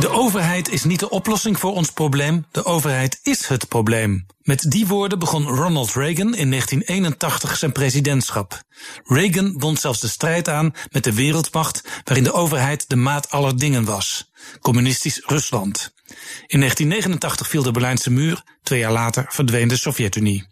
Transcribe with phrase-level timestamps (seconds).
[0.00, 4.26] De overheid is niet de oplossing voor ons probleem, de overheid is het probleem.
[4.38, 8.62] Met die woorden begon Ronald Reagan in 1981 zijn presidentschap.
[9.04, 13.58] Reagan bond zelfs de strijd aan met de wereldmacht waarin de overheid de maat aller
[13.58, 14.30] dingen was.
[14.60, 15.94] Communistisch Rusland.
[16.46, 20.46] In 1989 viel de Berlijnse muur, twee jaar later verdween de Sovjet-Unie.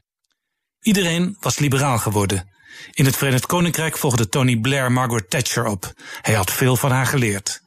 [0.80, 2.50] Iedereen was liberaal geworden.
[2.92, 5.92] In het Verenigd Koninkrijk volgde Tony Blair Margaret Thatcher op.
[6.20, 7.62] Hij had veel van haar geleerd.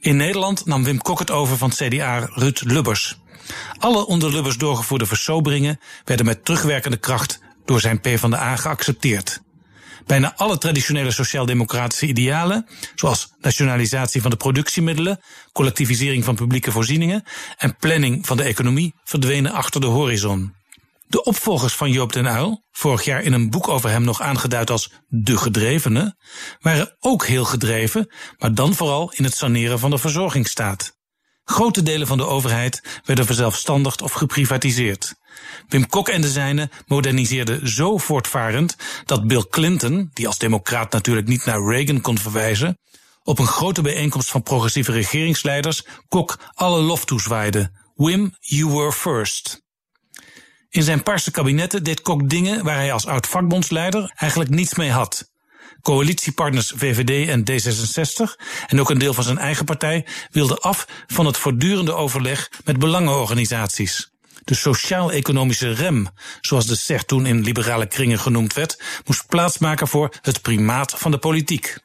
[0.00, 3.18] In Nederland nam Wim Kok het over van CDA Ruud Lubbers.
[3.78, 9.40] Alle onder Lubbers doorgevoerde versoberingen werden met terugwerkende kracht door zijn PvdA geaccepteerd.
[10.06, 15.20] Bijna alle traditionele sociaal-democratische idealen, zoals nationalisatie van de productiemiddelen,
[15.52, 17.22] collectivisering van publieke voorzieningen
[17.56, 20.55] en planning van de economie, verdwenen achter de horizon.
[21.16, 24.70] De opvolgers van Joop den Uyl, vorig jaar in een boek over hem nog aangeduid
[24.70, 26.16] als de gedrevene,
[26.60, 30.96] waren ook heel gedreven, maar dan vooral in het saneren van de verzorgingsstaat.
[31.44, 35.14] Grote delen van de overheid werden verzelfstandigd of geprivatiseerd.
[35.68, 41.26] Wim Kok en de zijnen moderniseerden zo voortvarend dat Bill Clinton, die als democraat natuurlijk
[41.26, 42.78] niet naar Reagan kon verwijzen,
[43.22, 47.70] op een grote bijeenkomst van progressieve regeringsleiders Kok alle lof toezwaaide.
[47.94, 49.64] Wim, you were first.
[50.76, 54.90] In zijn parse kabinetten deed Kok dingen waar hij als oud vakbondsleider eigenlijk niets mee
[54.90, 55.30] had.
[55.82, 61.26] Coalitiepartners VVD en D66 en ook een deel van zijn eigen partij wilden af van
[61.26, 64.10] het voortdurende overleg met belangenorganisaties.
[64.44, 66.08] De sociaal-economische rem,
[66.40, 71.10] zoals de SER toen in liberale kringen genoemd werd, moest plaatsmaken voor het primaat van
[71.10, 71.78] de politiek.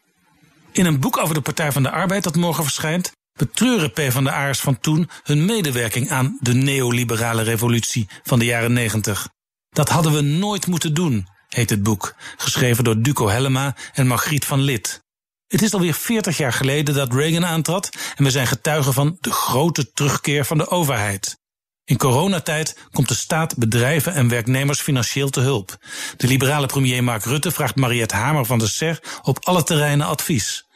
[0.71, 3.11] In een boek over de Partij van de Arbeid dat morgen verschijnt,
[3.47, 9.27] betreuren PvdA'ers van toen hun medewerking aan de neoliberale revolutie van de jaren 90.
[9.69, 14.45] Dat hadden we nooit moeten doen, heet het boek, geschreven door Duco Hellema en Margriet
[14.45, 15.03] van Lid.
[15.47, 19.31] Het is alweer 40 jaar geleden dat Reagan aantrad en we zijn getuigen van de
[19.31, 21.39] grote terugkeer van de overheid.
[21.85, 25.77] In coronatijd komt de staat bedrijven en werknemers financieel te hulp.
[26.17, 30.69] De liberale premier Mark Rutte vraagt Mariette Hamer van der SER op alle terreinen advies.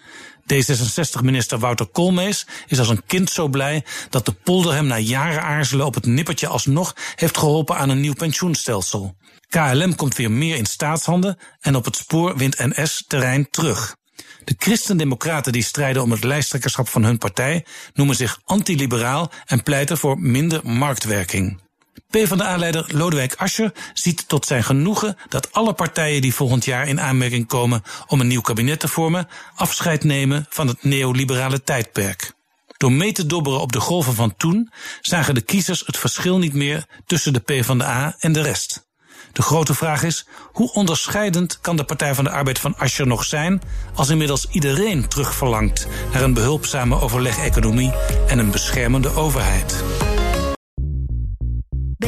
[0.53, 5.41] D66-minister Wouter Koolmees is als een kind zo blij dat de polder hem na jaren
[5.41, 9.15] aarzelen op het nippertje alsnog heeft geholpen aan een nieuw pensioenstelsel.
[9.49, 13.95] KLM komt weer meer in staatshanden en op het spoor wint NS terrein terug.
[14.43, 19.97] De christendemocraten die strijden om het lijsttrekkerschap van hun partij noemen zich antiliberaal en pleiten
[19.97, 21.64] voor minder marktwerking.
[22.09, 27.47] PvdA-leider Lodewijk Asscher ziet tot zijn genoegen dat alle partijen die volgend jaar in aanmerking
[27.47, 32.33] komen om een nieuw kabinet te vormen, afscheid nemen van het neoliberale tijdperk.
[32.77, 36.53] Door mee te dobberen op de golven van toen, zagen de kiezers het verschil niet
[36.53, 38.85] meer tussen de PvdA en de rest.
[39.31, 43.23] De grote vraag is: hoe onderscheidend kan de Partij van de Arbeid van Asscher nog
[43.23, 43.61] zijn
[43.95, 47.93] als inmiddels iedereen terugverlangt naar een behulpzame overleg-economie
[48.27, 49.83] en een beschermende overheid?